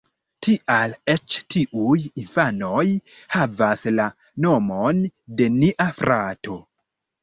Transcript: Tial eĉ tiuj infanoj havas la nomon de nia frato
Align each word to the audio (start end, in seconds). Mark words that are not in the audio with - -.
Tial 0.45 0.95
eĉ 1.15 1.35
tiuj 1.55 1.99
infanoj 2.23 2.83
havas 3.37 3.87
la 4.01 4.11
nomon 4.49 5.09
de 5.39 5.55
nia 5.63 5.93
frato 6.05 6.63